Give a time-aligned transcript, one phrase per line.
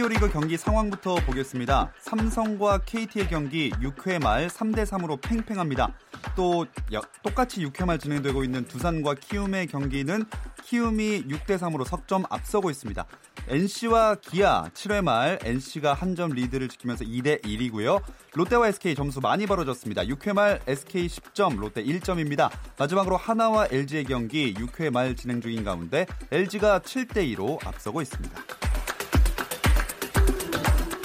[0.00, 1.92] KBO 리그 경기 상황부터 보겠습니다.
[2.00, 5.92] 삼성과 KT의 경기 6회 말 3대 3으로 팽팽합니다.
[6.34, 6.64] 또
[7.22, 10.24] 똑같이 6회 말 진행되고 있는 두산과 키움의 경기는
[10.64, 13.04] 키움이 6대 3으로 석점 앞서고 있습니다.
[13.48, 18.02] NC와 기아 7회 말 NC가 한 점 리드를 지키면서 2대 1이고요.
[18.34, 20.04] 롯데와 SK 점수 많이 벌어졌습니다.
[20.04, 22.50] 6회 말 SK 10점, 롯데 1점입니다.
[22.78, 28.40] 마지막으로 하나와 LG의 경기 6회 말 진행 중인 가운데 LG가 7대 2로 앞서고 있습니다.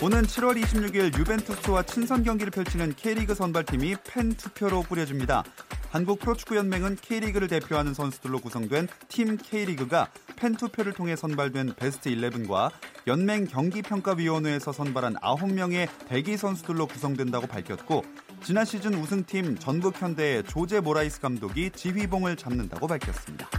[0.06, 5.44] 오는 7월 26일 유벤투스와 친선 경기를 펼치는 K리그 선발팀이 팬 투표로 꾸려집니다.
[5.90, 12.70] 한국 프로축구연맹은 K리그를 대표하는 선수들로 구성된 팀 K리그가 팬 투표를 통해 선발된 베스트 11과
[13.08, 18.06] 연맹 경기평가위원회에서 선발한 9명의 대기 선수들로 구성된다고 밝혔고
[18.44, 23.50] 지난 시즌 우승팀 전북현대의 조제 모라이스 감독이 지휘봉을 잡는다고 밝혔습니다.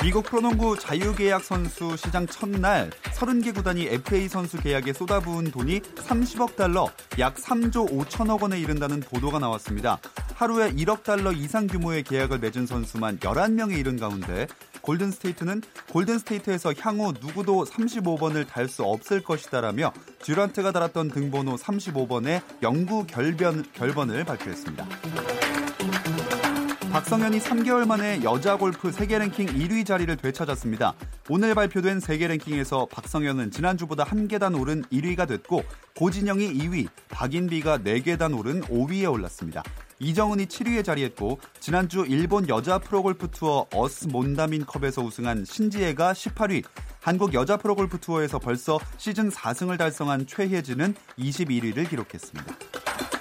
[0.00, 6.88] 미국 프로농구 자유계약 선수 시장 첫날 30개 구단이 FA 선수 계약에 쏟아부은 돈이 30억 달러,
[7.18, 9.98] 약 3조 5천억 원에 이른다는 보도가 나왔습니다.
[10.34, 14.46] 하루에 1억 달러 이상 규모의 계약을 맺은 선수만 11명에 이른 가운데
[14.82, 23.64] 골든스테이트는 골든스테이트에서 향후 누구도 35번을 달 수 없을 것이다라며 듀란트가 달았던 등번호 35번의 영구 결변,
[23.72, 24.86] 결번을 발표했습니다.
[26.90, 30.94] 박성현이 3개월 만에 여자 골프 세계 랭킹 1위 자리를 되찾았습니다.
[31.28, 35.64] 오늘 발표된 세계 랭킹에서 박성현은 지난주보다 한 계단 오른 1위가 됐고
[35.96, 39.62] 고진영이 2위, 박인비가 4계단 오른 5위에 올랐습니다.
[39.98, 46.64] 이정은이 7위에 자리했고 지난주 일본 여자 프로골프 투어 어스 몬다민 컵에서 우승한 신지애가 18위,
[47.00, 53.17] 한국 여자 프로골프 투어에서 벌써 시즌 4승을 달성한 최혜진은 21위를 기록했습니다.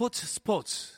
[0.00, 0.92] 스포츠 스포츠.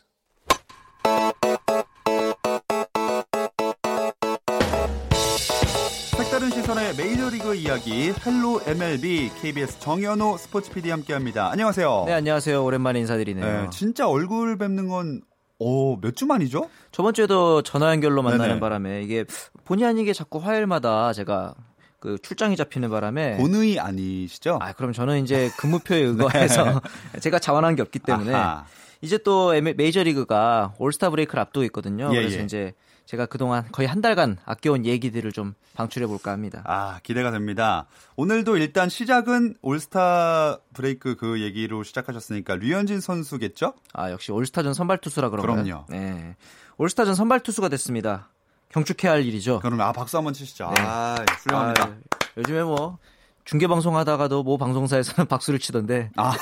[6.17, 11.51] 색다른 시선의 메이저리그 이야기 Hello MLB KBS 정현호 스포츠 PD 함께합니다.
[11.51, 12.05] 안녕하세요.
[12.07, 12.65] 네 안녕하세요.
[12.65, 13.63] 오랜만에 인사드리네요.
[13.63, 15.23] 네, 진짜 얼굴 뵙는 건
[15.59, 16.69] 오, 몇 주 만이죠?
[16.91, 18.61] 저번 주에도 전화 연결로 만나는 네네.
[18.61, 19.25] 바람에 이게
[19.65, 21.55] 본의 아니게 자꾸 화요일마다 제가
[22.03, 24.59] 그 출장이 잡히는 바람에 본의 아니시죠?
[24.61, 26.65] 아 그럼 저는 이제 근무표에 의거해서
[27.15, 27.21] 네.
[27.23, 28.67] 제가 자원한 게 없기 때문에 아하.
[29.03, 32.11] 이제 또 메이저리그가 올스타 브레이크를 앞두고 있거든요.
[32.13, 32.43] 예, 그래서 예.
[32.43, 32.75] 이제
[33.07, 36.63] 제가 그동안 거의 한 달간 아껴온 얘기들을 좀 방출해 볼까 합니다.
[36.65, 37.87] 아, 기대가 됩니다.
[38.17, 43.75] 오늘도 일단 시작은 올스타 브레이크 그 얘기로 시작하셨으니까 류현진 선수겠죠?
[43.93, 45.63] 아, 역시 올스타전 선발 투수라 그런가요?
[45.65, 45.85] 그럼요.
[45.89, 46.35] 네.
[46.79, 48.29] 올스타전 선발 투수가 됐습니다.
[48.73, 49.61] 경축해야 할 일이죠.
[49.61, 50.71] 그럼 아 박수 한번 치시죠.
[50.75, 50.83] 네.
[50.83, 51.85] 아 훌륭합니다.
[51.85, 51.97] 아,
[52.37, 52.99] 요즘에 뭐
[53.45, 56.11] 중계 방송 하다가도 뭐 방송사에서는 박수를 치던데.
[56.17, 56.35] 아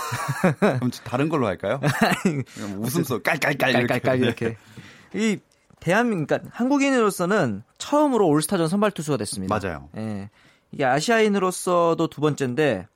[0.59, 1.81] 그럼 다른 걸로 할까요?
[2.79, 4.57] 웃음소 깔깔깔 깔깔깔 이렇게.
[5.15, 5.39] 이
[5.81, 9.59] 대한민국 그러니까 한국인으로서는 처음으로 올스타전 선발 투수가 됐습니다.
[9.59, 9.89] 맞아요.
[9.97, 10.31] 예.
[10.73, 12.87] 이게 아시아인으로서도 두 번째인데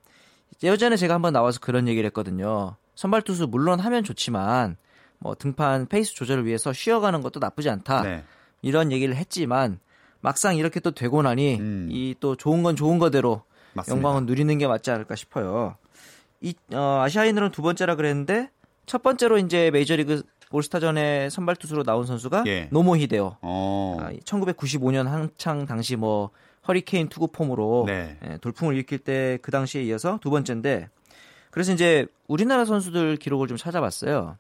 [0.63, 2.77] 예전에 제가 한번 나와서 그런 얘기를 했거든요.
[2.95, 4.77] 선발 투수 물론 하면 좋지만
[5.19, 8.03] 뭐 등판 페이스 조절을 위해서 쉬어가는 것도 나쁘지 않다.
[8.03, 8.25] 네.
[8.65, 9.79] 이런 얘기를 했지만
[10.21, 11.89] 막상 이렇게 또 되고 나니 음.
[11.91, 13.43] 이또 좋은 건 좋은 거대로
[13.75, 13.97] 맞습니다.
[13.97, 15.77] 영광은 누리는 게 맞지 않을까 싶어요.
[16.41, 18.51] 이 어, 아시아인으로는 두 번째라 그랬는데
[18.87, 22.69] 첫 번째로 이제 메이저리그 올스타전에 선발 투수로 나온 선수가 예.
[22.71, 23.37] 노모 히데오.
[23.43, 23.97] 어.
[24.01, 26.31] 아, 1995년 한창 당시 뭐
[26.69, 28.17] 허리케인 투구 폼으로 네.
[28.27, 30.89] 예, 돌풍을 일으킬 때 그 당시에 이어서 두 번째인데
[31.51, 34.39] 그래서 이제 우리나라 선수들 기록을 좀 찾아봤어요.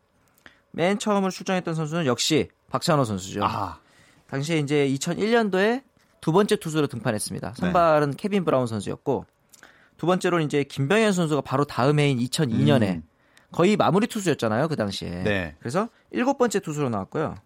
[0.70, 3.44] 맨 처음으로 출전했던 선수는 역시 박찬호 선수죠.
[3.44, 3.78] 아.
[4.28, 5.82] 당시에 이제 2001년도에
[6.20, 7.54] 두 번째 투수로 등판했습니다.
[7.56, 8.16] 선발은 네.
[8.18, 9.26] 케빈 브라운 선수였고
[9.96, 13.02] 두 번째로는 이제 김병현 선수가 바로 다음 해인 2002년에 음.
[13.52, 15.22] 거의 마무리 투수였잖아요, 그 당시에.
[15.22, 15.54] 네.
[15.60, 17.36] 그래서 일곱 번째 투수로 나왔고요.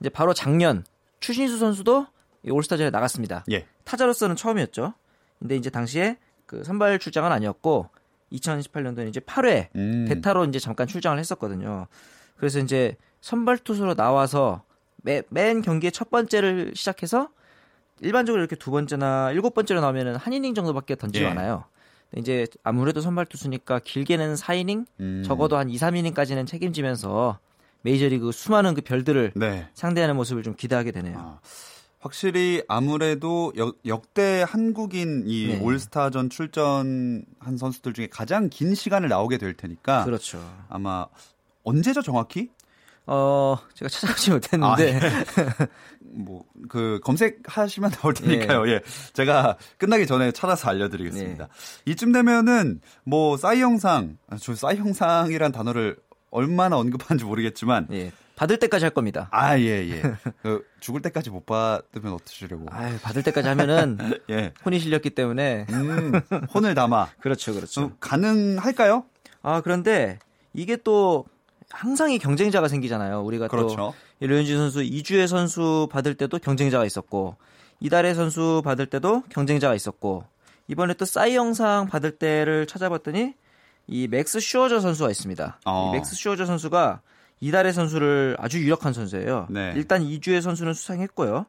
[0.00, 0.84] 이제 바로 작년
[1.20, 2.06] 추신수 선수도
[2.44, 3.44] 이 올스타전에 나갔습니다.
[3.50, 3.66] 예.
[3.84, 4.94] 타자로서는 처음이었죠.
[5.38, 7.88] 근데 이제 당시에 그 선발 출장은 아니었고
[8.32, 10.06] 2018년도에 이제 8회 음.
[10.08, 11.86] 대타로 이제 잠깐 출장을 했었거든요.
[12.36, 14.62] 그래서 이제 선발 투수로 나와서
[15.02, 17.28] 매, 맨 경기의 첫 번째를 시작해서
[18.00, 21.28] 일반적으로 이렇게 두 번째나 일곱 번째로 나오면은 한 이닝 정도밖에 던지지 예.
[21.28, 21.64] 않아요.
[22.16, 25.22] 이제 아무래도 선발 투수니까 길게는 4이닝, 음.
[25.24, 27.38] 적어도 한 2, 3이닝까지는 책임지면서
[27.82, 29.68] 메이저리그 수많은 그 별들을 네.
[29.74, 31.16] 상대하는 모습을 좀 기대하게 되네요.
[31.18, 31.40] 아,
[32.00, 35.60] 확실히 아무래도 역, 역대 한국인 이 네.
[35.60, 37.24] 올스타전 출전한
[37.56, 40.38] 선수들 중에 가장 긴 시간을 나오게 될 테니까 그렇죠.
[40.68, 41.06] 아마
[41.64, 42.50] 언제죠 정확히?
[43.06, 45.00] 어, 제가 찾아보지 못했는데
[46.00, 48.68] 뭐그 검색하시면 나올 테니까요.
[48.68, 48.80] 예.
[49.12, 50.76] 제가 끝나기 전에 찾아서 네.
[50.76, 51.48] 알려드리겠습니다.
[51.86, 55.96] 이쯤 되면은 뭐 싸이 형상, 아, 저 싸이 형상이란 단어를
[56.30, 59.28] 얼마나 언급하는지 모르겠지만 예, 받을 때까지 할 겁니다.
[59.32, 60.02] 아 예 예.
[60.42, 62.66] 그 죽을 때까지 못 받으면 어떠시려고?
[62.72, 63.98] 아유, 받을 때까지 하면은
[64.30, 64.52] 예.
[64.64, 66.12] 혼이 실렸기 때문에 음,
[66.54, 67.08] 혼을 담아.
[67.20, 67.82] 그렇죠, 그렇죠.
[67.82, 69.04] 어, 가능할까요?
[69.42, 70.18] 아 그런데
[70.54, 71.24] 이게 또
[71.72, 73.22] 항상 이 경쟁자가 생기잖아요.
[73.22, 73.76] 우리가 그렇죠.
[73.76, 77.36] 또 류현진 선수 이주의 선수 받을 때도 경쟁자가 있었고
[77.80, 80.24] 이달의 선수 받을 때도 경쟁자가 있었고
[80.68, 83.34] 이번에 또 사이영상 받을 때를 찾아봤더니
[83.88, 85.60] 이 맥스 슈어저 선수가 있습니다.
[85.64, 85.88] 어.
[85.90, 87.00] 이 맥스 슈어저 선수가
[87.40, 89.48] 이달의 선수를 아주 유력한 선수예요.
[89.50, 89.72] 네.
[89.74, 91.46] 일단 이주의 선수는 수상했고요.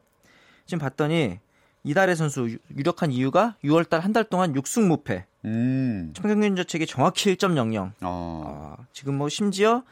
[0.66, 1.38] 지금 봤더니
[1.84, 6.12] 이달의 선수 유- 유력한 이유가 6월달 한 달 동안 6승 무패, 음.
[6.16, 7.92] 평균 자책이 정확히 1.00.
[8.02, 8.76] 어.
[8.80, 9.82] 아, 지금 뭐 심지어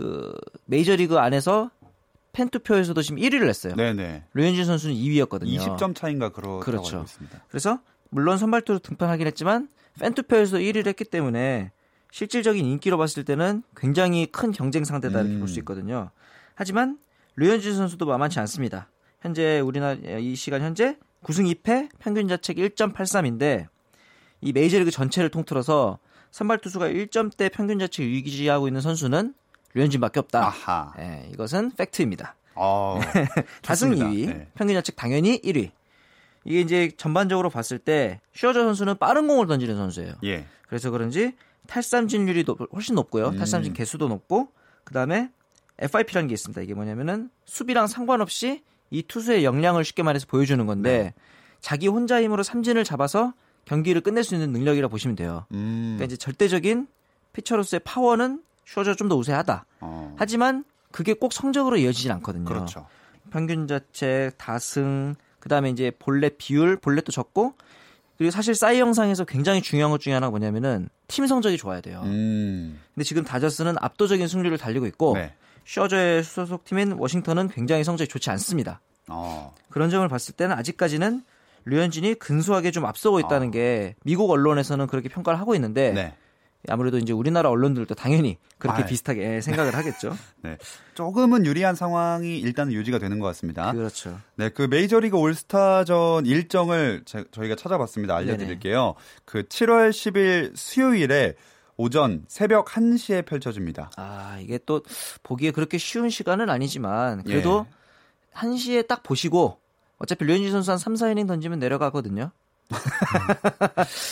[0.00, 0.32] 그
[0.64, 1.70] 메이저리그 안에서
[2.32, 3.76] 팬 투표에서도 지금 1위를 했어요.
[3.76, 4.24] 네네.
[4.32, 5.58] 류현진 선수는 2위였거든요.
[5.58, 6.96] 20점 차인가 그렇다고 그렇죠.
[6.96, 7.44] 알고 있습니다.
[7.48, 9.68] 그래서 물론 선발투로 등판하긴 했지만
[10.00, 11.70] 팬 투표에서 1위를 했기 때문에
[12.12, 15.40] 실질적인 인기로 봤을 때는 굉장히 큰 경쟁 상대다 이렇게 음.
[15.40, 16.10] 볼수 있거든요.
[16.54, 16.98] 하지만
[17.36, 18.88] 류현진 선수도 만만치 않습니다.
[19.20, 23.66] 현재 우리나라 이 시간 현재 9승 2패 평균 자책 1.83인데
[24.40, 25.98] 이 메이저리그 전체를 통틀어서
[26.30, 29.34] 선발 투수가 1점대 평균 자책을 유지하고 있는 선수는
[29.74, 30.46] 류현진밖에 없다.
[30.46, 30.92] 아하.
[30.98, 32.34] 예, 이것은 팩트입니다.
[32.56, 33.00] 어.
[33.62, 34.10] 다승 좋습니다.
[34.10, 34.48] 2위, 네.
[34.54, 35.70] 평균 자책 당연히 1위.
[36.44, 40.14] 이게 이제 전반적으로 봤을 때 슈어저 선수는 빠른 공을 던지는 선수예요.
[40.24, 40.46] 예.
[40.66, 41.34] 그래서 그런지
[41.66, 43.28] 탈삼진율이 높- 훨씬 높고요.
[43.28, 43.36] 음.
[43.36, 44.48] 탈삼진 개수도 높고
[44.84, 45.30] 그다음에
[45.78, 46.60] FIP라는 게 있습니다.
[46.62, 51.14] 이게 뭐냐면은 수비랑 상관없이 이 투수의 역량을 쉽게 말해서 보여주는 건데 네.
[51.60, 53.34] 자기 혼자 힘으로 삼진을 잡아서
[53.66, 55.46] 경기를 끝낼 수 있는 능력이라 보시면 돼요.
[55.52, 55.94] 음.
[55.96, 56.88] 그러니까 이제 절대적인
[57.34, 59.64] 피처로서의 파워는 슈어저가 좀더 우세하다.
[59.80, 60.14] 어.
[60.16, 62.44] 하지만 그게 꼭 성적으로 이어지진 않거든요.
[62.44, 62.86] 그렇죠.
[63.30, 67.54] 평균 자책, 다승, 그다음에 이제 볼넷 비율, 볼넷도 적고
[68.16, 72.02] 그리고 사실 싸이 영상에서 굉장히 중요한 것 중에 하나가 뭐냐면은 팀 성적이 좋아야 돼요.
[72.04, 72.80] 음.
[72.94, 75.34] 근데 지금 다저스는 압도적인 승률을 달리고 있고 네.
[75.64, 78.80] 셔저의 소속 팀인 워싱턴은 굉장히 성적이 좋지 않습니다.
[79.08, 79.54] 어.
[79.68, 81.24] 그런 점을 봤을 때는 아직까지는
[81.64, 83.50] 류현진이 근소하게 좀 앞서고 있다는 아.
[83.50, 86.14] 게 미국 언론에서는 그렇게 평가를 하고 있는데 네.
[86.68, 88.88] 아무래도 이제 우리나라 언론들도 당연히 그렇게 아이.
[88.88, 90.14] 비슷하게 생각을 하겠죠.
[90.42, 90.58] 네.
[90.94, 93.72] 조금은 유리한 상황이 일단은 유지가 되는 것 같습니다.
[93.72, 94.18] 그렇죠.
[94.36, 98.14] 네, 그 메이저리그 올스타전 일정을 제- 저희가 찾아봤습니다.
[98.16, 98.94] 알려드릴게요.
[99.24, 101.34] 그 7월 10일 수요일에
[101.76, 103.90] 오전 새벽 1시에 펼쳐집니다.
[103.96, 104.82] 아, 이게 또
[105.22, 108.38] 보기에 그렇게 쉬운 시간은 아니지만 그래도 예.
[108.38, 109.58] 1시에 딱 보시고
[109.96, 112.32] 어차피 류현진 선수 한 3, 4이닝 던지면 내려가거든요.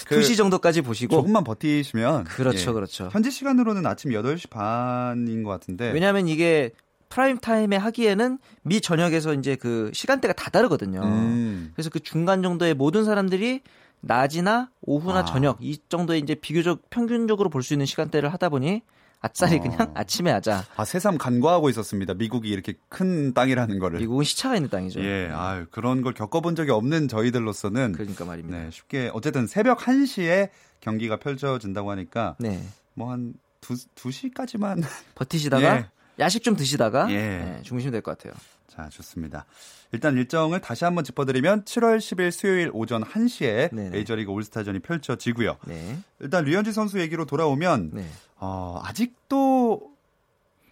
[0.07, 2.75] 그 2시 정도까지 보시고 조금만 버티시면 그렇죠, 예.
[2.75, 3.09] 그렇죠.
[3.12, 6.71] 현지 시간으로는 아침 8시 반인 것 같은데 왜냐하면 이게
[7.09, 11.00] 프라임 타임에 하기에는 미 전역에서 이제 그 시간대가 다 다르거든요.
[11.03, 11.71] 음.
[11.75, 13.62] 그래서 그 중간 정도의 모든 사람들이
[14.00, 15.25] 낮이나 오후나 아.
[15.25, 18.83] 저녁 이 정도의 이제 비교적 평균적으로 볼 수 있는 시간대를 하다 보니
[19.21, 19.61] 아싸리 어.
[19.61, 20.65] 그냥 아침에 하자.
[20.77, 22.15] 아, 새삼 간과하고 있었습니다.
[22.15, 23.99] 미국이 이렇게 큰 땅이라는 거를.
[23.99, 25.01] 미국은 시차가 있는 땅이죠.
[25.03, 28.59] 예, 아 그런 걸 겪어본 적이 없는 저희들로서는 그러니까 말입니다.
[28.59, 32.63] 네, 쉽게 어쨌든 새벽 1시에 경기가 펼쳐진다고 하니까 네.
[32.95, 34.83] 뭐한 두, 2시까지만
[35.17, 35.87] 버티시다가 예.
[36.21, 37.17] 야식 좀 드시다가 예.
[37.17, 38.35] 네, 주무시면 될 것 같아요.
[38.69, 39.45] 자, 좋습니다.
[39.91, 43.91] 일단 일정을 다시 한번 짚어드리면 7월 10일 수요일 오전 1시에 네네.
[43.91, 45.57] 메이저리그 올스타전이 펼쳐지고요.
[45.67, 45.99] 네.
[46.21, 48.07] 일단 류현진 선수 얘기로 돌아오면 네.
[48.38, 49.90] 어, 아직도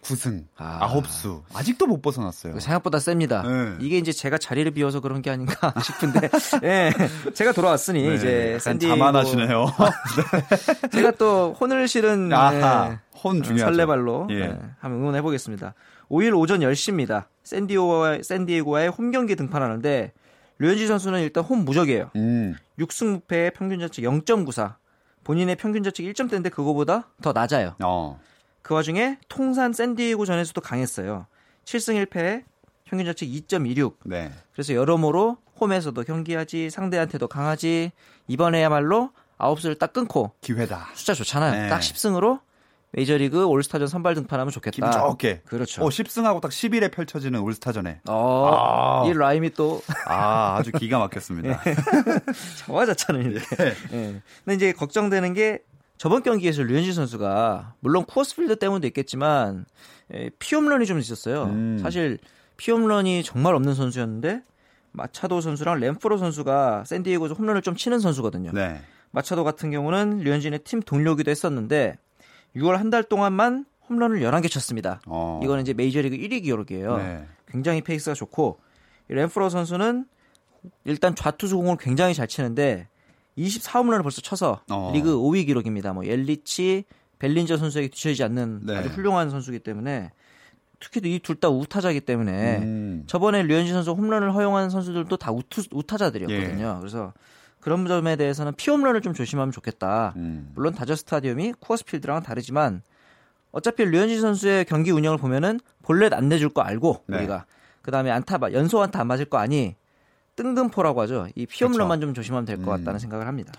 [0.03, 0.79] 9승, 아.
[0.81, 0.93] 아.
[0.93, 2.59] 9수 아직도 못 벗어났어요.
[2.59, 3.41] 생각보다 셉니다.
[3.41, 3.75] 네.
[3.81, 6.29] 이게 이제 제가 자리를 비워서 그런 게 아닌가 싶은데,
[6.63, 6.91] 예,
[7.33, 9.65] 제가 돌아왔으니 네, 이제 샌디에고 자만하시네요.
[10.93, 13.73] 제가 또 혼을 실은 아하, 네, 혼 중요하죠.
[13.73, 14.39] 설레발로 예.
[14.47, 15.73] 네, 한번 응원해 보겠습니다.
[16.09, 17.25] 5일 오전 10시입니다.
[17.43, 20.13] 샌디오와 샌디에고와의 홈 경기 등판하는데
[20.59, 22.11] 류현진 선수는 일단 홈 무적이에요.
[22.15, 24.75] 음, 6승 무패의 평균 자책 0.94.
[25.27, 27.75] 본인의 평균 자책이 1점대인데 그거보다 더 낮아요.
[27.83, 28.17] 어.
[28.61, 31.27] 그 와중에 통산 샌디에고 전에서도 강했어요.
[31.65, 32.45] 7승 1패
[32.85, 33.95] 평균 자책 2.26.
[34.05, 34.31] 네.
[34.53, 37.91] 그래서 여러모로 홈에서도 경기하지 상대한테도 강하지
[38.29, 40.87] 이번에야말로 아홉수를 딱 끊고 기회다.
[40.93, 41.63] 숫자 좋잖아요.
[41.63, 41.67] 네.
[41.67, 42.39] 딱 10승으로
[42.97, 44.71] 메이저리그 올스타전 선발 등판하면 좋겠다.
[44.73, 45.41] 기분 좋게.
[45.45, 45.83] 그렇죠.
[45.83, 48.01] 어, 10승하고 딱 10일에 펼쳐지는 올스타전에.
[48.09, 49.07] 어, 아.
[49.07, 51.61] 이 라임이 또 아, 아주 기가 막혔습니다.
[52.65, 53.75] 자화자찬을 이렇게.
[53.91, 54.21] 예.
[54.43, 55.59] 근데 이제 걱정되는 게
[55.99, 59.65] 저번 경기에서 류현진 선수가 물론 쿠어스필드 때문도 있겠지만
[60.15, 61.43] 예, 피홈런이 좀 있었어요.
[61.43, 61.77] 음.
[61.79, 62.17] 사실
[62.57, 64.41] 피홈런이 정말 없는 선수였는데
[64.93, 68.53] 마차도 선수랑 램프로 선수가 샌디에고에서 홈런을 좀 치는 선수거든요.
[68.53, 68.81] 네.
[69.11, 71.97] 마차도 같은 경우는 류현진의 팀 동료기도 했었는데
[72.57, 74.99] 6월 한 달 동안만 홈런을 11개 쳤습니다.
[75.05, 75.39] 어.
[75.43, 76.97] 이거는 이제 메이저리그 1위 기록이에요.
[76.97, 77.25] 네.
[77.49, 78.59] 굉장히 페이스가 좋고
[79.09, 80.05] 이 렌프로 선수는
[80.83, 82.87] 일단 좌투수 공을 굉장히 잘 치는데
[83.37, 84.91] 24홈런을 벌써 쳐서 어.
[84.93, 85.93] 리그 5위 기록입니다.
[85.93, 86.83] 뭐 옐리치,
[87.19, 88.75] 벨린저 선수에게 뒤처지지 않는 네.
[88.75, 90.11] 아주 훌륭한 선수이기 때문에
[90.79, 93.03] 특히 이 둘 다 우타자이기 때문에 음.
[93.07, 95.65] 저번에 류현진 선수 홈런을 허용한 선수들도 다 우투, 예.
[95.71, 96.77] 우타자들이었거든요.
[96.79, 97.13] 그래서
[97.67, 100.13] 그런 점에 대해서는 피홈런을 좀 조심하면 좋겠다.
[100.15, 100.51] 음.
[100.55, 102.81] 물론 다저 스타디움이 쿠어스필드랑은 다르지만
[103.51, 107.17] 어차피 류현진 선수의 경기 운영을 보면은 볼넷 안 내줄 거 알고 네.
[107.17, 107.45] 우리가
[107.81, 109.75] 그 다음에 안타 마- 연속 안타 안 맞을 거 아니
[110.37, 111.27] 뜬금포라고 하죠.
[111.35, 112.77] 이 피홈런만 좀 조심하면 될것 그렇죠.
[112.79, 112.83] 음.
[112.85, 113.51] 같다는 생각을 합니다.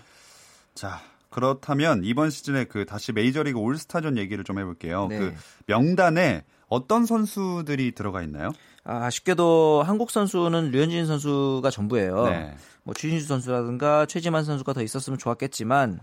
[0.73, 5.05] 자, 그렇다면 이번 시즌에 그 다시 메이저리그 올스타전 얘기를 좀 해볼게요.
[5.07, 5.19] 네.
[5.19, 5.35] 그
[5.67, 8.51] 명단에 어떤 선수들이 들어가 있나요?
[8.83, 12.25] 아, 아쉽게도 한국 선수는 류현진 선수가 전부예요.
[12.25, 12.55] 네.
[12.83, 15.99] 뭐 주진수 선수라든가 최지만 선수가 더 있었으면 좋았겠지만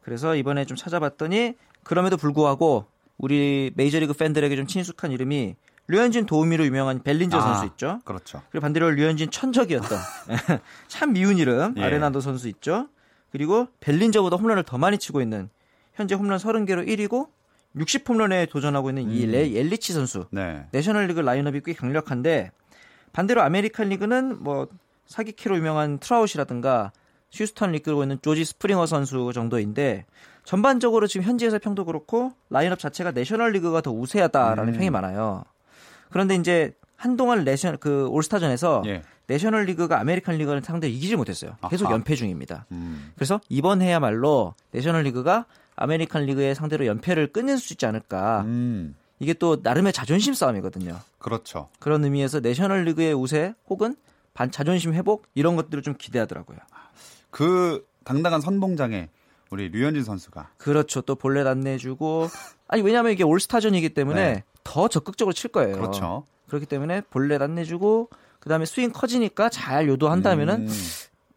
[0.00, 2.86] 그래서 이번에 좀 찾아봤더니 그럼에도 불구하고
[3.18, 5.56] 우리 메이저리그 팬들에게 좀 친숙한 이름이
[5.86, 7.40] 류현진 도우미로 유명한 벨린저 아.
[7.40, 8.00] 선수 있죠.
[8.04, 8.42] 그렇죠.
[8.50, 9.98] 그리고 반대로 류현진 천적이었던
[10.88, 11.82] 참 미운 이름 예.
[11.82, 12.88] 아레나도 선수 있죠.
[13.30, 15.50] 그리고 벨린저보다 홈런을 더 많이 치고 있는
[15.94, 17.28] 현재 홈런 30개로 1위고
[17.76, 19.30] 60홈런에 도전하고 있는 이 음.
[19.30, 20.26] 레 옐리치 선수.
[20.30, 20.66] 네.
[20.72, 22.50] 내셔널리그 라인업이 꽤 강력한데
[23.12, 24.68] 반대로 아메리칸 리그는 뭐
[25.06, 26.92] 사기캐로 유명한 트라웃이라든가
[27.32, 30.06] 휴스턴을 이끌고 있는 조지 스프링어 선수 정도인데
[30.44, 34.78] 전반적으로 지금 현지에서 평도 그렇고 라인업 자체가 내셔널리그가 더 우세하다라는 음.
[34.78, 35.44] 평이 많아요.
[36.10, 39.02] 그런데 이제 한동안 내셔 그 올스타전에서 예.
[39.26, 41.56] 내셔널 리그가 아메리칸 리그를 상대로 이기지 못했어요.
[41.70, 41.94] 계속 아하.
[41.94, 42.66] 연패 중입니다.
[42.72, 43.12] 음.
[43.14, 48.42] 그래서 이번 해야말로 내셔널 리그가 아메리칸 리그의 상대로 연패를 끊을 수 있지 않을까.
[48.42, 48.94] 음.
[49.18, 50.98] 이게 또 나름의 자존심 싸움이거든요.
[51.18, 51.68] 그렇죠.
[51.78, 53.96] 그런 의미에서 내셔널 리그의 우세 혹은
[54.34, 56.58] 반 자존심 회복 이런 것들을 좀 기대하더라고요.
[57.30, 59.08] 그 당당한 선봉장에
[59.50, 61.00] 우리 류현진 선수가 그렇죠.
[61.00, 62.28] 또 볼넷 안 내주고
[62.68, 64.44] 아니 왜냐하면 이게 올스타전이기 때문에 네.
[64.64, 65.76] 더 적극적으로 칠 거예요.
[65.76, 66.24] 그렇죠.
[66.48, 68.08] 그렇기 때문에 볼넷 안 내주고
[68.40, 70.70] 그다음에 스윙 커지니까 잘 유도한다면은 음.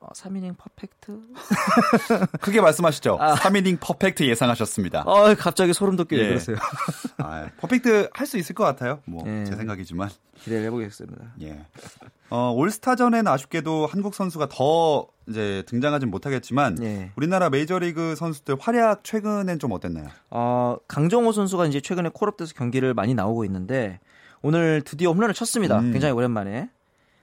[0.08, 1.20] 어, 3이닝 퍼펙트.
[2.42, 3.18] 크게 말씀하시죠.
[3.20, 3.36] 아.
[3.36, 5.02] 3이닝 퍼펙트 예상하셨습니다.
[5.06, 6.28] 어 갑자기 소름 돋게 예.
[6.30, 6.56] 그러세요.
[7.20, 9.00] 아, 퍼펙트 할 수 있을 것 같아요.
[9.06, 9.56] 뭐 제 예.
[9.56, 10.10] 생각이지만.
[10.36, 11.26] 기대를 해보겠습니다.
[11.42, 11.66] 예.
[12.30, 17.12] 어, 올스타전에는 아쉽게도 한국 선수가 더 이제 등장하진 못하겠지만 예.
[17.18, 20.08] 우리나라 메이저리그 선수들 활약 최근엔 좀 어땠나요?
[20.30, 24.00] 어, 강정호 선수가 이제 최근에 콜업돼서 경기를 많이 나오고 있는데
[24.42, 25.80] 오늘 드디어 홈런을 쳤습니다.
[25.80, 25.92] 음.
[25.92, 26.70] 굉장히 오랜만에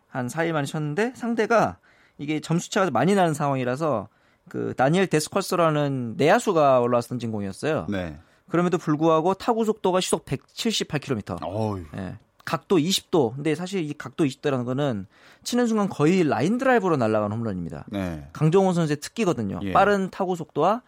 [0.08, 1.78] 한 4일 만에 쳤는데 상대가
[2.18, 4.08] 이게 점수 차가 많이 나는 상황이라서
[4.48, 7.86] 그 다니엘 데스컬스라는 내야수가 올라왔던 진공이었어요.
[7.88, 8.18] 네.
[8.48, 11.42] 그럼에도 불구하고 타구 속도가 시속 178km.
[11.42, 11.80] 어우.
[11.96, 12.18] 예.
[12.44, 13.34] 각도 20도.
[13.34, 15.06] 근데 사실 이 각도 20도라는 거는
[15.44, 17.86] 치는 순간 거의 라인 드라이브로 날아간 홈런입니다.
[17.88, 18.28] 네.
[18.32, 19.60] 강정호 선수의 특기거든요.
[19.62, 19.72] 예.
[19.72, 20.82] 빠른 타구 속도와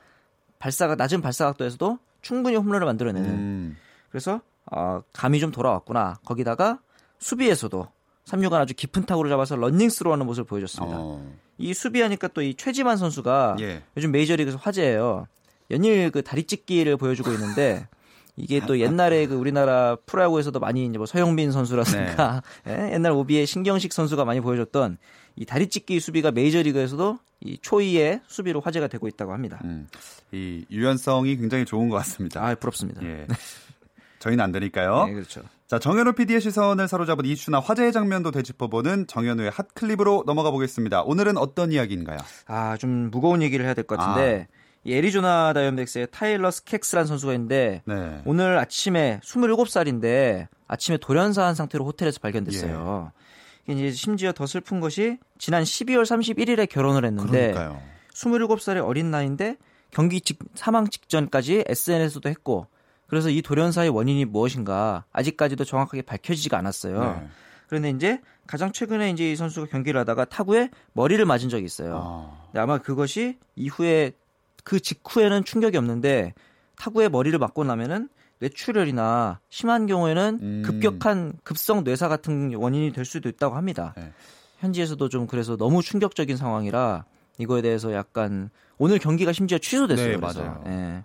[0.59, 3.31] 발사각 낮은 발사 각도에서도 충분히 홈런을 만들어내는.
[3.31, 3.77] 음.
[4.11, 4.41] 그래서
[4.71, 6.19] 어, 감이 좀 돌아왔구나.
[6.25, 6.81] 거기다가
[7.19, 7.89] 수비에서도
[8.27, 10.97] 3루간 아주 깊은 타구를 잡아서 런닝스로 하는 모습을 보여줬습니다.
[10.99, 11.33] 어.
[11.59, 13.83] 이 수비하니까 또 이 최지만 선수가 예.
[13.97, 15.27] 요즘 메이저리그에서 화제예요.
[15.71, 17.89] 연일 그 다리 찢기를 보여주고 있는데
[18.37, 23.93] 이게 또 옛날에 그 우리나라 프로야구에서도 많이 이제 뭐 서영빈 선수라든가 예, 옛날 오비의 신경식
[23.93, 24.99] 선수가 많이 보여줬던
[25.37, 29.61] 이 다리 찢기 수비가 메이저리그에서도 이 초이의 수비로 화제가 되고 있다고 합니다.
[29.65, 29.89] 음.
[30.33, 32.45] 이 유연성이 굉장히 좋은 것 같습니다.
[32.45, 33.03] 아 부럽습니다.
[33.05, 33.27] 예.
[34.19, 35.07] 저희는 안 되니까요.
[35.07, 35.43] 네, 그렇죠.
[35.69, 41.03] 자, 정현우 PD의 시선을 사로잡은 이슈나 화제의 장면도 되짚어보는 정현우의 핫 클립으로 넘어가 보겠습니다.
[41.03, 42.19] 오늘은 어떤 이야기인가요?
[42.47, 44.47] 아, 좀 무거운 얘기를 해야 될 것 같은데
[44.85, 48.23] 이 애리조나 다이언백스의 타일러 스켑스라는 선수가 있는데 네.
[48.25, 53.11] 오늘 아침에 27살인데 아침에 돌연사한 상태로 호텔에서 발견됐어요.
[53.67, 57.83] 이게 이제 심지어 더 슬픈 것이 지난 12월 31일에 결혼을 했는데 그러니까요.
[58.15, 59.57] 27살의 어린 나이인데
[59.91, 62.69] 경기 직, 사망 직전까지 SNS도 했고
[63.07, 67.01] 그래서 이 돌연사의 원인이 무엇인가 아직까지도 정확하게 밝혀지지가 않았어요.
[67.01, 67.29] 네.
[67.69, 72.01] 그런데 이제 가장 최근에 이제 이 선수가 경기를 하다가 타구에 머리를 맞은 적이 있어요.
[72.55, 74.13] 아, 아마 그것이 이후에
[74.65, 76.35] 그 직후에는 충격이 없는데
[76.79, 78.09] 타구에 머리를 맞고 나면은
[78.39, 80.63] 뇌출혈이나 심한 경우에는 음.
[80.65, 83.95] 급격한 급성 뇌사 같은 원인이 될 수도 있다고 합니다.
[83.97, 84.13] 네.
[84.59, 87.05] 현지에서도 좀 그래서 너무 충격적인 상황이라
[87.39, 90.09] 이거에 대해서 약간 오늘 경기가 심지어 취소됐어요.
[90.09, 90.43] 네, 그래서.
[90.43, 90.65] 맞아요.
[90.67, 91.05] 예.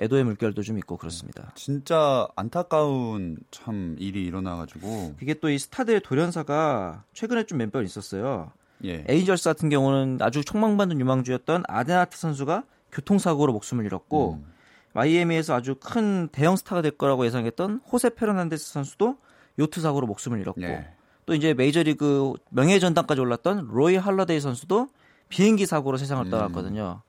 [0.00, 1.52] 애도의 물결도 좀 있고 그렇습니다.
[1.54, 8.52] 진짜 안타까운 참 일이 일어나가지고 이게 또 이 스타들의 돌연사가 최근에 좀 몇 번 있었어요.
[8.84, 9.04] 예.
[9.08, 14.52] 에인절스 같은 경우는 아주 촉망받는 유망주였던 아덴하트 선수가 교통사고로 목숨을 잃었고 음.
[14.94, 19.16] 마이애미에서 아주 큰 대형 스타가 될 거라고 예상했던 호세 페르난데스 선수도
[19.58, 20.86] 요트 사고로 목숨을 잃었고 예.
[21.26, 24.88] 또 이제 메이저리그 명예 전당까지 올랐던 로이 할러데이 선수도
[25.28, 26.30] 비행기 사고로 세상을 음.
[26.30, 27.02] 떠났거든요.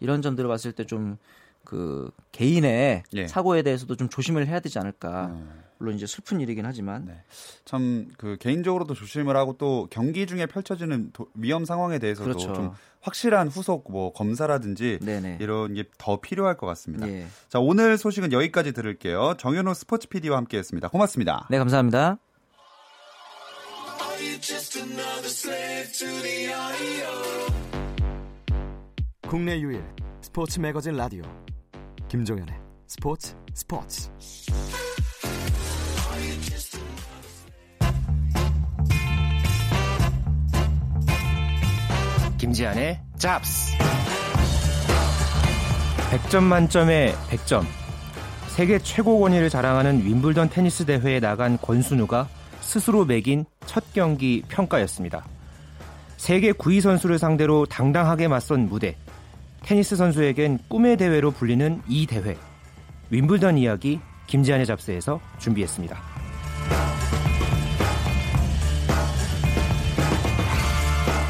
[0.00, 1.16] 이런 점들을 봤을 때 좀
[1.70, 3.26] 그 개인의 예.
[3.28, 5.26] 사고에 대해서도 좀 조심을 해야 되지 않을까.
[5.26, 5.62] 음.
[5.78, 7.22] 물론 이제 슬픈 일이긴 하지만 네.
[7.64, 12.52] 참그 개인적으로도 조심을 하고 또 경기 중에 펼쳐지는 도- 위험 상황에 대해서도 그렇죠.
[12.52, 12.72] 좀
[13.02, 15.38] 확실한 후속 뭐 검사라든지 네네.
[15.40, 17.08] 이런 게 더 필요할 것 같습니다.
[17.08, 17.24] 예.
[17.48, 19.36] 자 오늘 소식은 여기까지 들을게요.
[19.38, 20.88] 정현호 스포츠 PD와 함께했습니다.
[20.88, 21.46] 고맙습니다.
[21.50, 22.18] 네 감사합니다.
[29.28, 29.82] 국내 유일
[30.20, 31.22] 스포츠 매거진 라디오
[32.10, 32.52] 김종현의
[32.88, 34.10] 스포츠 스포츠.
[42.36, 43.78] 김지한의 잡스.
[46.10, 47.62] 100점 만점에 100점.
[48.48, 52.28] 세계 최고 권위를 자랑하는 윈블던 테니스 대회에 나간 권순우가
[52.60, 55.24] 스스로 매긴 첫 경기 평가였습니다.
[56.16, 58.96] 세계 9위 선수를 상대로 당당하게 맞선 무대
[59.62, 62.36] 테니스 선수에겐 꿈의 대회로 불리는 이 대회
[63.10, 65.96] 윈블던 이야기 김지한의 잡스에서 준비했습니다.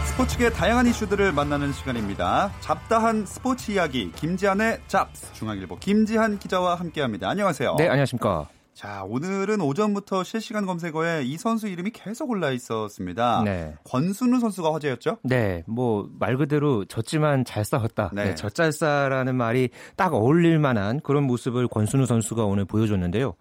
[0.07, 2.53] 스포츠계 다양한 이슈들을 만나는 시간입니다.
[2.61, 7.31] 잡다한 스포츠 이야기 김지한의 잡스 중앙일보 김지한 기자와 함께합니다.
[7.31, 7.77] 안녕하세요.
[7.79, 8.49] 네, 안녕하십니까.
[8.81, 13.43] 자 오늘은 오전부터 실시간 검색어에 이 선수 이름이 계속 올라 있었습니다.
[13.45, 13.75] 네.
[13.85, 15.19] 권순우 선수가 화제였죠?
[15.23, 18.11] 네, 뭐 말 그대로 졌지만 잘 싸웠다.
[18.15, 18.25] 네.
[18.25, 23.35] 네, 젖잘싸라는 말이 딱 어울릴 만한 그런 모습을 권순우 선수가 오늘 보여줬는데요.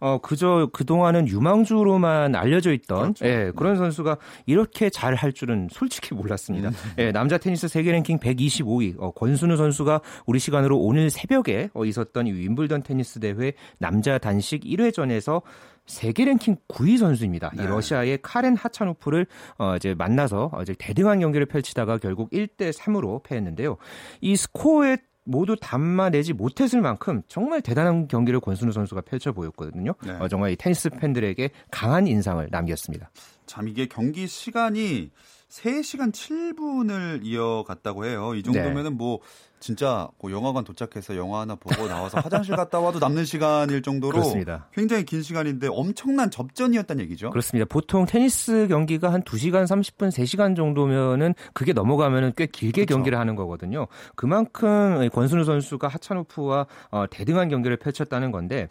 [0.00, 3.26] 어, 그저 그동안은 유망주로만 알려져 있던 그렇죠.
[3.26, 6.70] 예, 그런 선수가 이렇게 잘 할 줄은 솔직히 몰랐습니다.
[6.98, 12.26] 예, 남자 테니스 세계 랭킹 125위 어, 권순우 선수가 우리 시간으로 오늘 새벽에 어, 있었던
[12.28, 15.42] 이 윈블던 테니스 대회 남자 단식 1회전에서
[15.86, 17.50] 세계 랭킹 9위 선수입니다.
[17.56, 17.64] 네.
[17.64, 19.26] 이 러시아의 카렌 하차노프를
[19.58, 23.78] 어, 이제 만나서 어, 이제 대등한 경기를 펼치다가 결국 1대 3으로 패했는데요.
[24.20, 24.98] 이 스코어에
[25.28, 29.94] 모두 담아내지 못했을 만큼 정말 대단한 경기를 권순우 선수가 펼쳐 보였거든요.
[30.04, 30.12] 네.
[30.12, 33.10] 어, 정말 이 테니스 팬들에게 강한 인상을 남겼습니다.
[33.44, 35.10] 참 이게 경기 시간이
[35.48, 38.34] 3시간 7분을 이어갔다고 해요.
[38.34, 39.20] 이 정도면은 뭐
[39.60, 44.68] 진짜 뭐 영화관 도착해서 영화 하나 보고 나와서 화장실 갔다 와도 남는 시간일 정도로 그렇습니다.
[44.72, 47.30] 굉장히 긴 시간인데 엄청난 접전이었다는 얘기죠.
[47.30, 47.66] 그렇습니다.
[47.68, 52.96] 보통 테니스 경기가 한 2시간 30분, 3시간 정도면은 그게 넘어가면은 꽤 길게 그렇죠.
[52.96, 53.86] 경기를 하는 거거든요.
[54.14, 58.68] 그만큼 권순우 선수가 하차노프와 어, 대등한 경기를 펼쳤다는 건데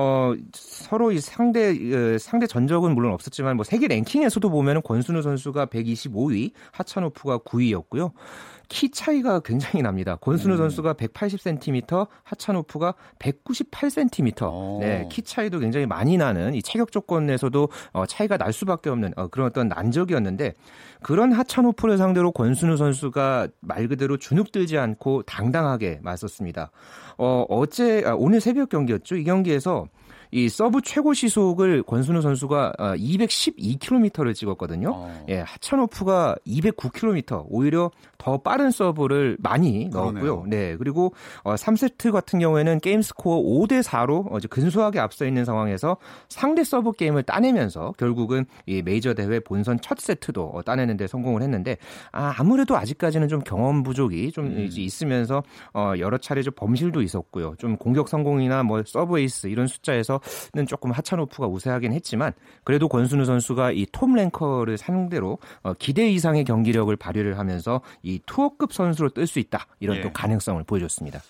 [0.00, 5.66] 어, 서로 이 상대, 어, 상대 전적은 물론 없었지만 뭐 세계 랭킹에서도 보면은 권순우 선수가
[5.66, 8.12] 125위, 하차노프가 9위였고요.
[8.70, 10.16] 키 차이가 굉장히 납니다.
[10.16, 10.56] 권순우 음.
[10.56, 14.42] 선수가 180cm, 하차노프가 198cm.
[14.44, 14.78] 오.
[14.80, 19.26] 네, 키 차이도 굉장히 많이 나는 이 체격 조건에서도 어, 차이가 날 수밖에 없는 어,
[19.26, 20.54] 그런 어떤 난적이었는데
[21.02, 26.70] 그런 하차노프를 상대로 권순우 선수가 말 그대로 주눅들지 않고 당당하게 맞섰습니다.
[27.18, 29.16] 어, 어제 아, 오늘 새벽 경기였죠.
[29.16, 29.88] 이 경기에서
[30.32, 34.90] 이 서브 최고 시속을 권순우 선수가 어, 212km를 찍었거든요.
[34.94, 35.24] 어.
[35.28, 40.42] 예, 하차노프가 209km 오히려 더 빠른 서브를 많이 넣었고요.
[40.42, 40.44] 그러네요.
[40.46, 45.44] 네, 그리고 어, 3세트 같은 경우에는 게임 스코어 5대 4로 어, 이제 근소하게 앞서 있는
[45.44, 45.96] 상황에서
[46.28, 51.76] 상대 서브 게임을 따내면서 결국은 이 메이저 대회 본선 첫 세트도 어, 따내는데 성공을 했는데
[52.12, 54.60] 아, 아무래도 아직까지는 좀 경험 부족이 좀 음.
[54.60, 57.54] 이제 있으면서 어, 여러 차례 좀 범실도 있었고요.
[57.58, 60.19] 좀 공격 성공이나 뭐 서브 에이스 이런 숫자에서
[60.54, 62.32] 는 조금 하차노프가 우세하긴 했지만
[62.64, 68.72] 그래도 권순우 선수가 이 톱 랭커를 상대로 어, 기대 이상의 경기력을 발휘를 하면서 이 투어급
[68.72, 70.00] 선수로 뜰 수 있다 이런 예.
[70.00, 71.20] 또 가능성을 보여줬습니다.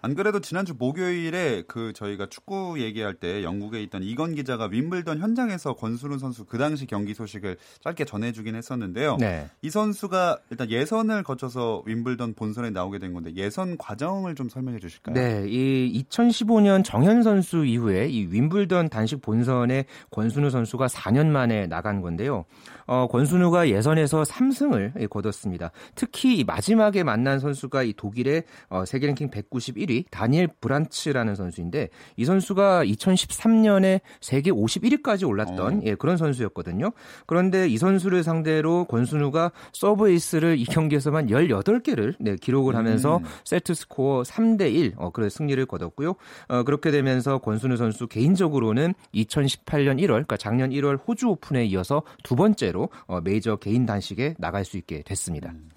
[0.00, 5.74] 안 그래도 지난주 목요일에 그 저희가 축구 얘기할 때 영국에 있던 이건 기자가 윈블던 현장에서
[5.74, 9.16] 권순우 선수 그 당시 경기 소식을 짧게 전해주긴 했었는데요.
[9.18, 9.48] 네.
[9.62, 15.14] 이 선수가 일단 예선을 거쳐서 윈블던 본선에 나오게 된 건데 예선 과정을 좀 설명해 주실까요?
[15.14, 22.00] 네, 이 2015년 정현 선수 이후에 이 윈블던 단식 본선에 권순우 선수가 4년 만에 나간
[22.02, 22.44] 건데요.
[22.86, 25.72] 어, 권순우가 예선에서 3승을 거뒀습니다.
[25.94, 32.84] 특히 마지막에 만난 선수가 이 독일의 어, 세계 랭킹 191위 다니엘 브란츠라는 선수인데 이 선수가
[32.84, 35.80] 2013년에 세계 51위까지 올랐던 어.
[35.84, 36.92] 예, 그런 선수였거든요.
[37.26, 43.24] 그런데 이 선수를 상대로 권순우가 서브 에이스를 이 경기에서만 18개를 네, 기록을 하면서 음.
[43.44, 46.14] 세트 스코어 3대 1 어, 그래 승리를 거뒀고요.
[46.48, 52.36] 어, 그렇게 되면서 권순우 선수 개인적으로는 2018년 1월 그러니까 작년 1월 호주 오픈에 이어서 두
[52.36, 55.50] 번째로 번째로 어, 메이저 개인 단식에 나갈 수 있게 됐습니다.
[55.50, 55.70] 음.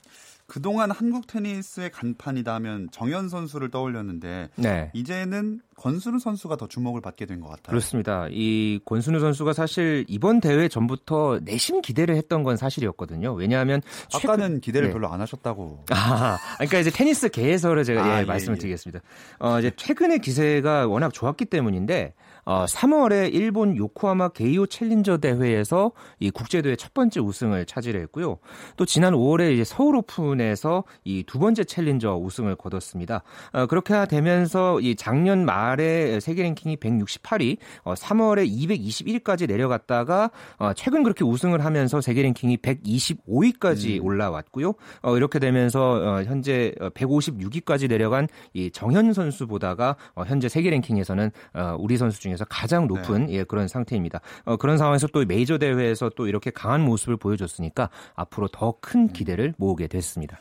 [0.52, 4.92] 그동안 한국 테니스의 간판이다 하면 정현 선수를 떠올렸는데 네.
[4.94, 7.70] 이제는 권순우 선수가 더 주목을 받게 된 것 같아요.
[7.70, 8.28] 그렇습니다.
[8.30, 13.34] 이 권순우 선수가 사실 이번 대회 전부터 내심 기대를 했던 건 사실이었거든요.
[13.34, 13.82] 왜냐하면
[14.14, 14.94] 아까는 기대를 네.
[14.94, 15.86] 별로 안 하셨다고.
[15.92, 18.60] 아, 그러니까 이제 테니스 계에서를 제가 아, 예, 예, 말씀을 예.
[18.60, 19.00] 드리겠습니다.
[19.40, 22.14] 어, 이제 최근의 기세가 워낙 좋았기 때문인데
[22.46, 28.38] 어, 3월에 일본 요코하마 게이오 챌린저 대회에서 이 국제대회 첫 번째 우승을 차지했고요.
[28.78, 33.24] 또 지난 5월에 이제 서울 오픈에서 이 두 번째 챌린저 우승을 거뒀습니다.
[33.54, 41.04] 어, 그렇게 되면서 이 작년 말에 세계 랭킹이 168위, 어, 3월에 221위까지 내려갔다가 어, 최근
[41.04, 44.06] 그렇게 우승을 하면서 세계 랭킹이 125위까지 음.
[44.06, 44.74] 올라왔고요.
[45.02, 51.78] 어, 이렇게 되면서 어, 현재 156위까지 내려간 이 정현 선수보다가 어, 현재 세계 랭킹에서는 어,
[51.80, 53.34] 우리 선수 중에 중에서 가장 높은 네.
[53.34, 54.22] 예, 그런 상태입니다.
[54.46, 59.54] 어, 그런 상황에서 또 메이저 대회에서 또 이렇게 강한 모습을 보여줬으니까 앞으로 더 큰 기대를
[59.58, 60.40] 모으게 됐습니다.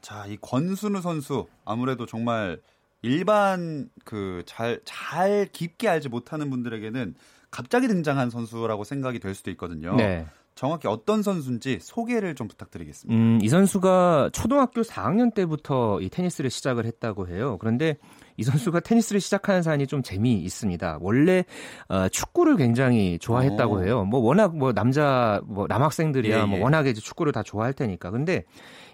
[0.00, 2.60] 자, 이 권순우 선수 아무래도 정말
[3.02, 7.14] 일반 그 잘잘 깊게 알지 못하는 분들에게는
[7.50, 9.94] 갑자기 등장한 선수라고 생각이 될 수도 있거든요.
[9.96, 10.26] 네.
[10.54, 13.18] 정확히 어떤 선수인지 소개를 좀 부탁드리겠습니다.
[13.18, 17.56] 음, 이 선수가 초등학교 4학년 때부터 이 테니스를 시작을 했다고 해요.
[17.58, 17.96] 그런데
[18.36, 20.98] 이 선수가 테니스를 시작하는 사연이 좀 재미있습니다.
[21.00, 21.44] 원래
[21.88, 23.80] 어, 축구를 굉장히 좋아했다고 어.
[23.82, 24.04] 해요.
[24.04, 26.58] 뭐 워낙 뭐 남자 뭐 남학생들이야 예, 뭐 예.
[26.58, 28.10] 뭐 워낙에 축구를 다 좋아할 테니까.
[28.10, 28.44] 근데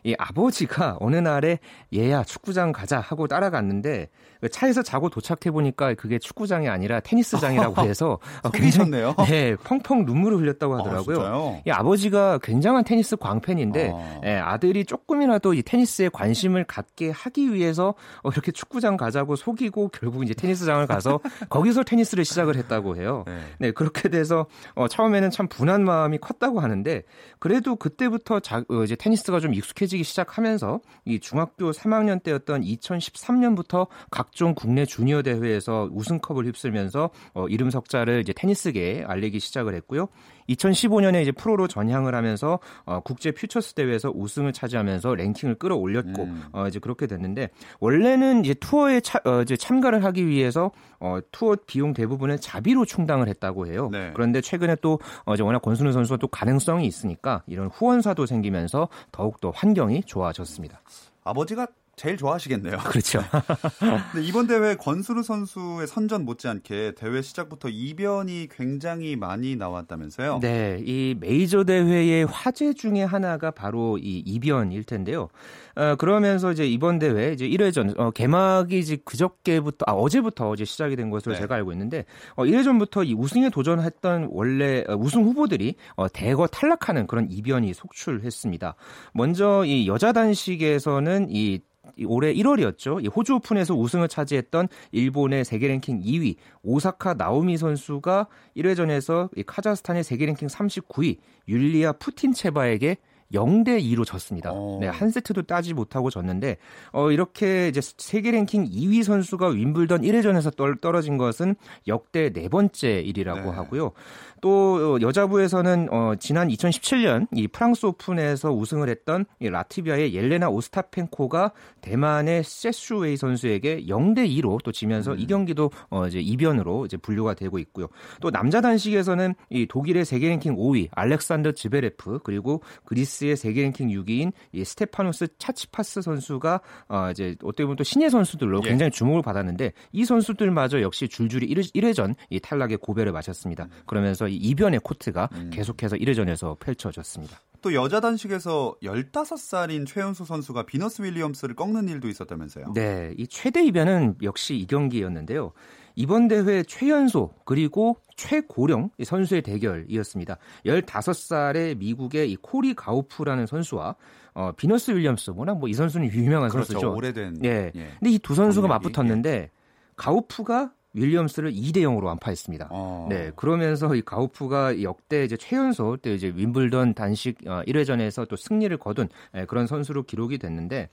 [0.05, 1.59] 이 아버지가 어느 날에
[1.95, 4.09] 얘야 축구장 가자 하고 따라갔는데
[4.41, 9.15] 그 차에서 자고 도착해 보니까 그게 축구장이 아니라 테니스장이라고 해서 어, 굉장네요.
[9.29, 11.21] 네, 펑펑 눈물을 흘렸다고 아, 하더라고요.
[11.21, 14.21] 아, 이 아버지가 굉장한 테니스 광팬인데 아.
[14.25, 20.23] 예, 아들이 조금이라도 이 테니스에 관심을 갖게 하기 위해서 어, 이렇게 축구장 가자고 속이고 결국
[20.23, 23.25] 이제 테니스장을 가서 거기서 테니스를 시작을 했다고 해요.
[23.27, 27.03] 네, 네 그렇게 돼서 어, 처음에는 참 분한 마음이 컸다고 하는데
[27.39, 34.29] 그래도 그때부터 자, 어, 이제 테니스가 좀 익숙해지기 시작하면서 이 중학교 3학년 때였던 2013년부터 각
[34.29, 40.09] 각종 국내 주니어 대회에서 우승컵을 휩쓸면서 어, 이름 석자를 이제 테니스계에 알리기 시작을 했고요.
[40.49, 46.43] 2015년에 이제 프로로 전향을 하면서 어, 국제 퓨처스 대회에서 우승을 차지하면서 랭킹을 끌어올렸고 음.
[46.53, 47.49] 어, 이제 그렇게 됐는데
[47.81, 50.71] 원래는 이제 투어에 차, 어, 이제 참가를 하기 위해서
[51.01, 53.89] 어, 투어 비용 대부분을 자비로 충당을 했다고 해요.
[53.91, 54.11] 네.
[54.15, 59.41] 그런데 최근에 또 어, 이제 워낙 권순우 선수가 또 가능성이 있으니까 이런 후원사도 생기면서 더욱
[59.41, 60.81] 더 환경이 좋아졌습니다.
[61.25, 61.67] 아버지가
[61.99, 62.79] 제일 좋아하시겠네요.
[62.79, 63.21] 그렇죠.
[64.13, 70.39] 근데 이번 대회 권수루 선수의 선전 못지않게 대회 시작부터 이변이 굉장히 많이 나왔다면서요?
[70.41, 75.29] 네, 이 메이저 대회의 화제 중에 하나가 바로 이 이변일 텐데요.
[75.75, 80.97] 어, 그러면서 이제 이번 대회 이제 1회전 어, 개막이 이제 그저께부터 아 어제부터 이제 시작이
[80.97, 81.41] 된 것으로 네.
[81.41, 82.05] 제가 알고 있는데
[82.37, 88.75] 어, 1회전부터 이 우승에 도전했던 원래 어, 우승 후보들이 어, 대거 탈락하는 그런 이변이 속출했습니다.
[89.13, 91.61] 먼저 이 여자 단식에서는 이
[92.07, 93.15] 올해 1월이었죠.
[93.15, 100.49] 호주 오픈에서 우승을 차지했던 일본의 세계 랭킹 2위 오사카 나오미 선수가 1회전에서 카자흐스탄의 세계 랭킹
[100.49, 102.97] 39위 율리아 푸틴체바에게
[103.33, 104.51] 0대 2로 졌습니다.
[104.53, 104.79] 어.
[104.81, 106.57] 네, 한 세트도 따지 못하고 졌는데
[106.93, 111.55] 어 이렇게 이제 세계 랭킹 2위 선수가 윈블던 1회전에서 떨어진 것은
[111.87, 113.57] 역대 네 번째 일이라고 네.
[113.57, 113.93] 하고요.
[114.41, 122.45] 또 여자부에서는 어 지난 2017년 이 프랑스 오픈에서 우승을 했던 이 라트비아의 옐레나 오스타펜코가 대만의
[122.45, 125.19] 세슈웨이 선수에게 0대 2로 또 지면서 음.
[125.19, 127.89] 이 경기도 어 이제 이변으로 이제 분류가 되고 있고요.
[128.21, 134.33] 또 남자 단식에서는 이 독일의 세계 랭킹 5위 알렉산더 지베레프 그리고 그리스의 세계 랭킹 6위인
[134.53, 138.69] 이 스테파노스 차치파스 선수가 어 이제 어떻게 보면 또 신예 선수들로 예.
[138.69, 143.69] 굉장히 주목을 받았는데 이 선수들마저 역시 줄줄이 1회전 이 탈락의 고배를 마셨습니다.
[143.87, 145.51] 그러면서 이 이변의 코트가 음.
[145.53, 147.39] 계속해서 1회전에서 펼쳐졌습니다.
[147.61, 152.73] 또 여자 단식에서 15살인 최연소 선수가 비너스 윌리엄스를 꺾는 일도 있었다면서요.
[152.75, 155.53] 네, 이 최대 이변은 역시 이 경기였는데요.
[155.97, 160.37] 이번 대회 최연소 그리고 최고령 선수의 대결이었습니다.
[160.65, 163.97] 15살의 미국의 이 코리 가우프라는 선수와
[164.35, 166.73] 어, 비너스 윌리엄스 워낙 뭐 이 선수는 유명한 그렇죠.
[166.75, 166.95] 선수죠.
[166.95, 167.45] 오래된.
[167.45, 167.73] 예.
[167.75, 167.89] 예.
[167.99, 169.51] 근데 이 두 선수가 맞붙었는데
[169.97, 172.69] 가우프가 윌리엄스를 2대 0으로 완파했습니다.
[172.71, 173.07] 어.
[173.09, 179.09] 네, 그러면서 이 가우프가 역대 이제 최연소 때 이제 윈블던 단식 1회전에서 또 승리를 거둔
[179.35, 180.89] 예, 그런 선수로 기록이 됐는데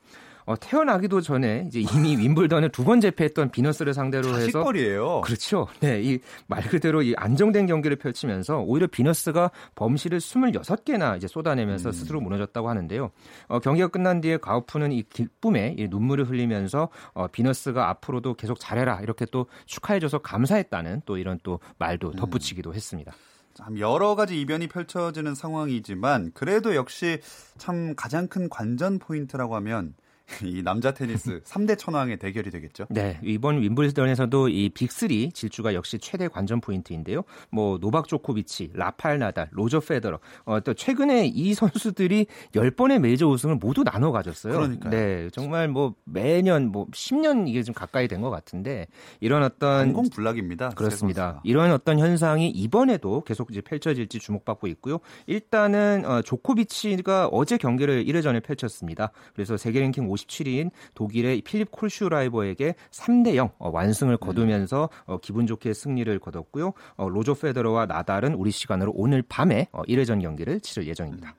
[0.46, 5.20] 어, 태어나기도 전에 이제 이미 윈블던을 두번 제패했던 비너스를 상대로 해서 자식거리예요.
[5.22, 5.66] 그렇죠.
[5.80, 11.92] 네, 이 말 그대로 이 안정된 경기를 펼치면서 오히려 비너스가 범실을 26개나 이제 쏟아내면서 음.
[11.92, 13.10] 스스로 무너졌다고 하는데요.
[13.48, 19.00] 어, 경기가 끝난 뒤에 가우프는 이 기쁨에 이 눈물을 흘리면서 어, 비너스가 앞으로도 계속 잘해라
[19.02, 22.16] 이렇게 또 축하해줘서 감사했다는 또 이런 또 말도 음.
[22.16, 23.12] 덧붙이기도 했습니다.
[23.54, 27.20] 참 여러 가지 이변이 펼쳐지는 상황이지만 그래도 역시
[27.56, 29.94] 참 가장 큰 관전 포인트라고 하면
[30.44, 32.86] 이 남자 테니스 3대 천왕의 대결이 되겠죠.
[32.90, 37.22] 네, 이번 윈블던에서도 이 빅3 질주가 역시 최대 관전 포인트인데요.
[37.50, 40.18] 뭐 노박 조코비치, 라팔 나달, 로저 페더러.
[40.44, 44.52] 어, 또 최근에 이 선수들이 10번의 메이저 우승을 모두 나눠 가졌어요.
[44.54, 44.90] 그러니까요.
[44.90, 48.86] 네, 정말 뭐 매년 뭐 10년 이게 좀 가까이 된 것 같은데
[49.20, 50.70] 이런 어떤 공불락입니다.
[50.70, 51.40] 그렇습니다.
[51.44, 54.98] 이런 어떤 현상이 이번에도 계속 이제 펼쳐질지 주목받고 있고요.
[55.26, 59.12] 일단은 어, 조코비치가 어제 경기를 1회전에 펼쳤습니다.
[59.34, 65.72] 그래서 세계 랭킹 57위인 독일의 필립 콜슈라이버에게 3대 0 어, 완승을 거두면서 어, 기분 좋게
[65.72, 66.72] 승리를 거뒀고요.
[66.96, 71.34] 어, 로저 페더러와 나달은 우리 시간으로 오늘 밤에 어, 1회전 경기를 치를 예정입니다.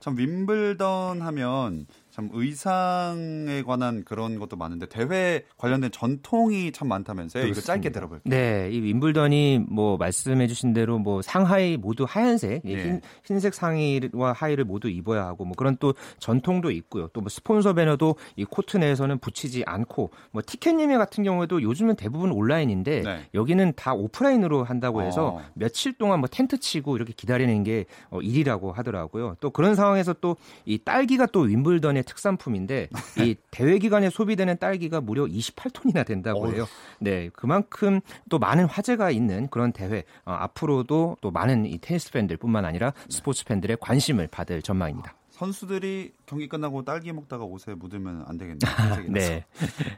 [0.00, 7.44] 참 윈블던 하면 참 의상에 관한 그런 것도 많은데 대회 관련된 전통이 참 많다면서요.
[7.46, 8.00] 이거 짧게 그렇습니다.
[8.00, 8.30] 들어볼게요.
[8.30, 12.82] 네, 이 윈블던이 뭐 말씀해주신 대로 뭐 상하이 모두 하얀색, 이 네.
[12.84, 17.08] 흰, 흰색 상의와 하의를 모두 입어야 하고 뭐 그런 또 전통도 있고요.
[17.08, 21.96] 또 뭐 스폰서 배너도 이 코트 내에서는 붙이지 않고 뭐 티켓 예매 같은 경우에도 요즘은
[21.96, 23.20] 대부분 온라인인데 네.
[23.34, 25.42] 여기는 다 오프라인으로 한다고 해서 어.
[25.54, 29.36] 며칠 동안 뭐 텐트 치고 이렇게 기다리는 게 어, 일이라고 하더라고요.
[29.40, 35.24] 또 그런 상황에서 또 이 딸기가 또 윈블던의 특산품인데 이 대회 기간에 소비되는 딸기가 무려
[35.24, 36.52] 28톤이나 된다고.
[36.52, 36.66] 해요.
[36.98, 42.64] 네, 그만큼 또 많은 화제가 있는 그런 대회 어, 앞으로도 또 많은 이 테니스 팬들뿐만
[42.64, 45.14] 아니라 스포츠 팬들의 관심을 받을 전망입니다.
[45.30, 48.70] 선수들이 경기 끝나고 딸기 먹다가 옷에 묻으면 안 되겠네요.
[48.70, 49.08] 흰색이라서.
[49.10, 49.46] 네,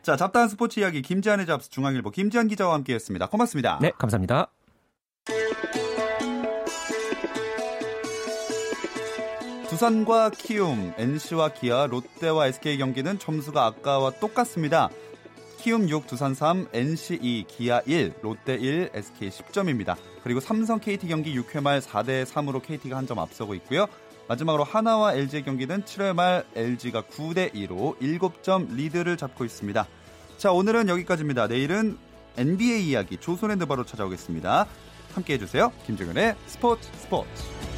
[0.03, 3.27] 자, 잡다한 스포츠 이야기 김지한의 잡스 중앙일보 김지한 기자와 함께했습니다.
[3.29, 3.79] 고맙습니다.
[3.83, 4.51] 네, 감사합니다.
[9.73, 14.91] 두산과 키움, NC와 기아, 롯데와 SK 경기는 점수가 아까와 똑같습니다.
[15.57, 19.97] 키움 6, 두산 3, NC 2, 기아 1, 롯데 1, SK 10점입니다.
[20.23, 23.87] 그리고 삼성 KT 경기 6회 말 4대 3으로 KT가 한 점 앞서고 있고요.
[24.29, 29.89] 마지막으로 하나와 LG 경기는 7회 말 LG가 9대 2로 7점 리드를 잡고 있습니다.
[30.37, 31.47] 자, 오늘은 여기까지입니다.
[31.47, 31.97] 내일은
[32.37, 34.67] NBA 이야기 조선의 느바로 찾아오겠습니다.
[35.15, 35.73] 함께 해주세요.
[35.87, 37.72] 김정은의 스포츠 스포츠.